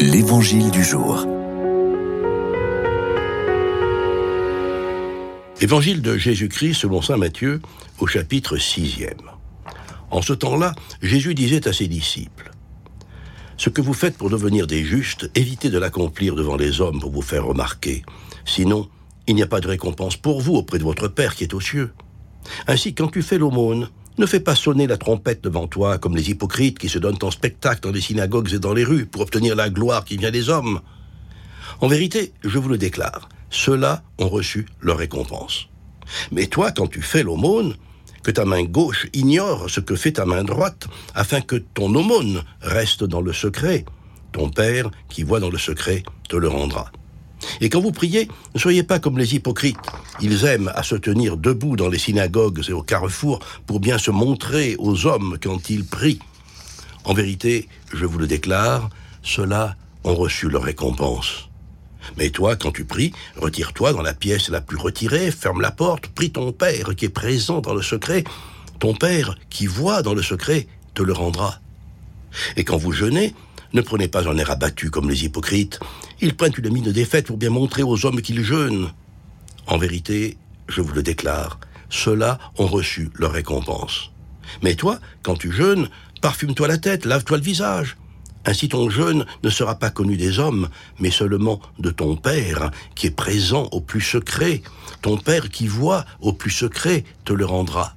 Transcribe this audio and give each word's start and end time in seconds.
L'Évangile 0.00 0.70
du 0.70 0.84
jour. 0.84 1.26
Évangile 5.60 6.02
de 6.02 6.16
Jésus-Christ 6.16 6.74
selon 6.74 7.02
Saint 7.02 7.16
Matthieu 7.16 7.60
au 7.98 8.06
chapitre 8.06 8.56
6e. 8.56 9.16
En 10.12 10.22
ce 10.22 10.32
temps-là, 10.32 10.76
Jésus 11.02 11.34
disait 11.34 11.66
à 11.66 11.72
ses 11.72 11.88
disciples, 11.88 12.52
Ce 13.56 13.70
que 13.70 13.80
vous 13.80 13.92
faites 13.92 14.16
pour 14.16 14.30
devenir 14.30 14.68
des 14.68 14.84
justes, 14.84 15.30
évitez 15.34 15.68
de 15.68 15.78
l'accomplir 15.78 16.36
devant 16.36 16.56
les 16.56 16.80
hommes 16.80 17.00
pour 17.00 17.10
vous 17.10 17.22
faire 17.22 17.46
remarquer. 17.46 18.04
Sinon, 18.44 18.88
il 19.26 19.34
n'y 19.34 19.42
a 19.42 19.48
pas 19.48 19.60
de 19.60 19.66
récompense 19.66 20.16
pour 20.16 20.40
vous 20.40 20.54
auprès 20.54 20.78
de 20.78 20.84
votre 20.84 21.08
Père 21.08 21.34
qui 21.34 21.42
est 21.42 21.54
aux 21.54 21.60
cieux. 21.60 21.92
Ainsi, 22.68 22.94
quand 22.94 23.08
tu 23.08 23.22
fais 23.22 23.38
l'aumône, 23.38 23.88
ne 24.18 24.26
fais 24.26 24.40
pas 24.40 24.54
sonner 24.54 24.86
la 24.86 24.96
trompette 24.96 25.42
devant 25.42 25.66
toi 25.66 25.98
comme 25.98 26.16
les 26.16 26.30
hypocrites 26.30 26.78
qui 26.78 26.88
se 26.88 26.98
donnent 26.98 27.18
en 27.22 27.30
spectacle 27.30 27.80
dans 27.82 27.92
les 27.92 28.00
synagogues 28.00 28.52
et 28.52 28.58
dans 28.58 28.74
les 28.74 28.84
rues 28.84 29.06
pour 29.06 29.22
obtenir 29.22 29.56
la 29.56 29.70
gloire 29.70 30.04
qui 30.04 30.16
vient 30.16 30.30
des 30.30 30.50
hommes. 30.50 30.80
En 31.80 31.88
vérité, 31.88 32.32
je 32.42 32.58
vous 32.58 32.68
le 32.68 32.78
déclare, 32.78 33.28
ceux-là 33.50 34.02
ont 34.18 34.28
reçu 34.28 34.66
leur 34.80 34.98
récompense. 34.98 35.68
Mais 36.32 36.46
toi, 36.46 36.72
quand 36.72 36.88
tu 36.88 37.02
fais 37.02 37.22
l'aumône, 37.22 37.74
que 38.22 38.30
ta 38.30 38.44
main 38.44 38.64
gauche 38.64 39.06
ignore 39.12 39.70
ce 39.70 39.80
que 39.80 39.94
fait 39.94 40.12
ta 40.12 40.26
main 40.26 40.44
droite, 40.44 40.86
afin 41.14 41.40
que 41.40 41.56
ton 41.56 41.94
aumône 41.94 42.42
reste 42.60 43.04
dans 43.04 43.20
le 43.20 43.32
secret. 43.32 43.84
Ton 44.32 44.50
Père, 44.50 44.90
qui 45.08 45.22
voit 45.22 45.40
dans 45.40 45.50
le 45.50 45.58
secret, 45.58 46.02
te 46.28 46.36
le 46.36 46.48
rendra. 46.48 46.90
Et 47.60 47.68
quand 47.68 47.80
vous 47.80 47.92
priez, 47.92 48.28
ne 48.54 48.60
soyez 48.60 48.82
pas 48.82 48.98
comme 48.98 49.18
les 49.18 49.34
hypocrites. 49.34 49.78
Ils 50.20 50.44
aiment 50.44 50.72
à 50.74 50.82
se 50.82 50.94
tenir 50.94 51.36
debout 51.36 51.76
dans 51.76 51.88
les 51.88 51.98
synagogues 51.98 52.62
et 52.68 52.72
au 52.72 52.82
carrefour 52.82 53.40
pour 53.66 53.80
bien 53.80 53.98
se 53.98 54.10
montrer 54.10 54.76
aux 54.78 55.06
hommes 55.06 55.38
quand 55.42 55.70
ils 55.70 55.84
prient. 55.84 56.20
En 57.04 57.14
vérité, 57.14 57.68
je 57.92 58.04
vous 58.04 58.18
le 58.18 58.26
déclare, 58.26 58.90
ceux-là 59.22 59.76
ont 60.04 60.14
reçu 60.14 60.48
leur 60.48 60.62
récompense. 60.62 61.48
Mais 62.16 62.30
toi, 62.30 62.56
quand 62.56 62.72
tu 62.72 62.84
pries, 62.84 63.12
retire-toi 63.36 63.92
dans 63.92 64.02
la 64.02 64.14
pièce 64.14 64.48
la 64.48 64.60
plus 64.60 64.76
retirée, 64.76 65.30
ferme 65.30 65.60
la 65.60 65.70
porte, 65.70 66.06
prie 66.08 66.30
ton 66.30 66.52
Père 66.52 66.94
qui 66.96 67.04
est 67.04 67.10
présent 67.10 67.60
dans 67.60 67.74
le 67.74 67.82
secret. 67.82 68.24
Ton 68.78 68.94
Père 68.94 69.36
qui 69.50 69.66
voit 69.66 70.02
dans 70.02 70.14
le 70.14 70.22
secret 70.22 70.66
te 70.94 71.02
le 71.02 71.12
rendra. 71.12 71.60
Et 72.56 72.64
quand 72.64 72.76
vous 72.76 72.92
jeûnez, 72.92 73.34
ne 73.72 73.80
prenez 73.80 74.08
pas 74.08 74.28
un 74.28 74.36
air 74.38 74.50
abattu 74.50 74.90
comme 74.90 75.10
les 75.10 75.24
hypocrites. 75.24 75.80
Ils 76.20 76.34
prennent 76.34 76.54
une 76.56 76.72
mine 76.72 76.84
de 76.84 76.92
défaite 76.92 77.26
pour 77.26 77.36
bien 77.36 77.50
montrer 77.50 77.82
aux 77.82 78.06
hommes 78.06 78.22
qu'ils 78.22 78.42
jeûnent. 78.42 78.90
En 79.66 79.78
vérité, 79.78 80.36
je 80.68 80.80
vous 80.80 80.94
le 80.94 81.02
déclare, 81.02 81.58
ceux-là 81.90 82.38
ont 82.58 82.66
reçu 82.66 83.10
leur 83.14 83.32
récompense. 83.32 84.10
Mais 84.62 84.74
toi, 84.74 84.98
quand 85.22 85.36
tu 85.36 85.52
jeûnes, 85.52 85.88
parfume-toi 86.20 86.68
la 86.68 86.78
tête, 86.78 87.04
lave-toi 87.04 87.36
le 87.36 87.42
visage. 87.42 87.96
Ainsi 88.46 88.68
ton 88.68 88.88
jeûne 88.88 89.26
ne 89.42 89.50
sera 89.50 89.74
pas 89.74 89.90
connu 89.90 90.16
des 90.16 90.38
hommes, 90.38 90.68
mais 90.98 91.10
seulement 91.10 91.60
de 91.78 91.90
ton 91.90 92.16
Père, 92.16 92.70
qui 92.94 93.08
est 93.08 93.10
présent 93.10 93.68
au 93.72 93.80
plus 93.80 94.00
secret. 94.00 94.62
Ton 95.02 95.18
Père 95.18 95.50
qui 95.50 95.66
voit 95.66 96.04
au 96.20 96.32
plus 96.32 96.50
secret 96.50 97.04
te 97.24 97.34
le 97.34 97.44
rendra. 97.44 97.94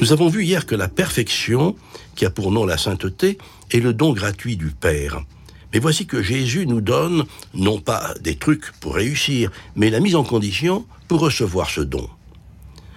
Nous 0.00 0.12
avons 0.12 0.28
vu 0.28 0.44
hier 0.44 0.66
que 0.66 0.74
la 0.74 0.88
perfection, 0.88 1.76
qui 2.16 2.24
a 2.26 2.30
pour 2.30 2.50
nom 2.50 2.66
la 2.66 2.76
sainteté, 2.76 3.38
est 3.70 3.80
le 3.80 3.94
don 3.94 4.12
gratuit 4.12 4.56
du 4.56 4.70
Père. 4.70 5.22
Mais 5.72 5.78
voici 5.78 6.06
que 6.06 6.22
Jésus 6.22 6.66
nous 6.66 6.80
donne 6.80 7.24
non 7.54 7.80
pas 7.80 8.14
des 8.20 8.36
trucs 8.36 8.72
pour 8.80 8.94
réussir, 8.94 9.50
mais 9.76 9.90
la 9.90 10.00
mise 10.00 10.16
en 10.16 10.24
condition 10.24 10.84
pour 11.08 11.20
recevoir 11.20 11.70
ce 11.70 11.80
don. 11.80 12.08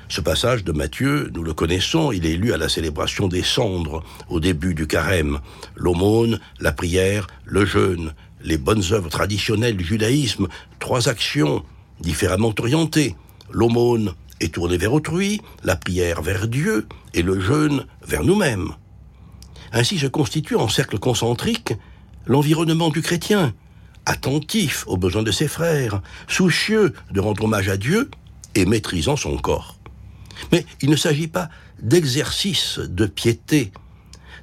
Ce 0.09 0.21
passage 0.21 0.63
de 0.63 0.71
Matthieu, 0.71 1.29
nous 1.33 1.43
le 1.43 1.53
connaissons, 1.53 2.11
il 2.11 2.25
est 2.25 2.37
lu 2.37 2.53
à 2.53 2.57
la 2.57 2.69
célébration 2.69 3.27
des 3.27 3.43
cendres, 3.43 4.03
au 4.29 4.39
début 4.39 4.73
du 4.73 4.87
carême. 4.87 5.39
L'aumône, 5.75 6.39
la 6.59 6.71
prière, 6.71 7.27
le 7.45 7.65
jeûne, 7.65 8.13
les 8.41 8.57
bonnes 8.57 8.83
œuvres 8.91 9.09
traditionnelles 9.09 9.77
du 9.77 9.83
judaïsme, 9.83 10.47
trois 10.79 11.09
actions 11.09 11.63
différemment 11.99 12.53
orientées. 12.57 13.15
L'aumône, 13.51 14.13
est 14.39 14.53
tourné 14.53 14.77
vers 14.77 14.93
autrui, 14.93 15.41
la 15.63 15.75
prière 15.75 16.21
vers 16.21 16.47
Dieu 16.47 16.87
et 17.13 17.21
le 17.21 17.39
jeûne 17.39 17.85
vers 18.05 18.23
nous-mêmes. 18.23 18.73
Ainsi 19.71 19.99
se 19.99 20.07
constitue 20.07 20.55
en 20.55 20.69
cercle 20.69 20.99
concentrique 20.99 21.73
l'environnement 22.25 22.89
du 22.89 23.01
chrétien, 23.01 23.53
attentif 24.05 24.83
aux 24.87 24.97
besoins 24.97 25.23
de 25.23 25.31
ses 25.31 25.47
frères, 25.47 26.01
soucieux 26.27 26.93
de 27.11 27.19
rendre 27.19 27.43
hommage 27.43 27.69
à 27.69 27.77
Dieu 27.77 28.09
et 28.55 28.65
maîtrisant 28.65 29.15
son 29.15 29.37
corps. 29.37 29.77
Mais 30.51 30.65
il 30.81 30.89
ne 30.89 30.95
s'agit 30.95 31.27
pas 31.27 31.49
d'exercice 31.81 32.79
de 32.79 33.05
piété, 33.05 33.71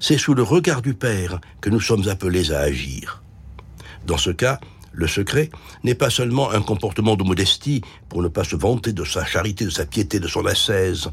c'est 0.00 0.18
sous 0.18 0.34
le 0.34 0.42
regard 0.42 0.82
du 0.82 0.94
Père 0.94 1.40
que 1.60 1.70
nous 1.70 1.80
sommes 1.80 2.08
appelés 2.08 2.52
à 2.52 2.60
agir. 2.60 3.22
Dans 4.06 4.18
ce 4.18 4.30
cas, 4.30 4.60
le 4.94 5.06
secret 5.06 5.50
n'est 5.82 5.94
pas 5.94 6.10
seulement 6.10 6.50
un 6.50 6.62
comportement 6.62 7.16
de 7.16 7.24
modestie 7.24 7.82
pour 8.08 8.22
ne 8.22 8.28
pas 8.28 8.44
se 8.44 8.56
vanter 8.56 8.92
de 8.92 9.04
sa 9.04 9.24
charité, 9.24 9.64
de 9.64 9.70
sa 9.70 9.84
piété, 9.84 10.20
de 10.20 10.28
son 10.28 10.46
ascèse. 10.46 11.10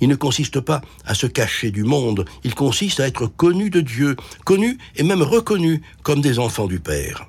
Il 0.00 0.08
ne 0.08 0.16
consiste 0.16 0.60
pas 0.60 0.80
à 1.04 1.14
se 1.14 1.26
cacher 1.26 1.70
du 1.70 1.84
monde, 1.84 2.24
il 2.42 2.54
consiste 2.54 3.00
à 3.00 3.06
être 3.06 3.26
connu 3.26 3.70
de 3.70 3.80
Dieu, 3.80 4.16
connu 4.44 4.78
et 4.96 5.02
même 5.02 5.22
reconnu 5.22 5.82
comme 6.02 6.20
des 6.20 6.38
enfants 6.38 6.66
du 6.66 6.80
Père. 6.80 7.26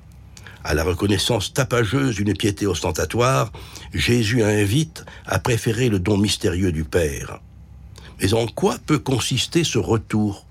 À 0.64 0.74
la 0.74 0.84
reconnaissance 0.84 1.52
tapageuse 1.52 2.16
d'une 2.16 2.34
piété 2.34 2.66
ostentatoire, 2.66 3.52
Jésus 3.92 4.42
invite 4.42 5.04
à 5.26 5.38
préférer 5.38 5.88
le 5.88 5.98
don 5.98 6.16
mystérieux 6.16 6.72
du 6.72 6.84
Père. 6.84 7.40
Mais 8.20 8.32
en 8.34 8.46
quoi 8.46 8.76
peut 8.86 9.00
consister 9.00 9.64
ce 9.64 9.78
retour? 9.78 10.46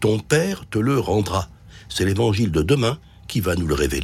Ton 0.00 0.18
Père 0.18 0.64
te 0.68 0.78
le 0.78 0.98
rendra. 0.98 1.48
C'est 1.88 2.04
l'évangile 2.04 2.52
de 2.52 2.62
demain 2.62 2.98
qui 3.26 3.40
va 3.40 3.56
nous 3.56 3.66
le 3.66 3.74
révéler. 3.74 4.02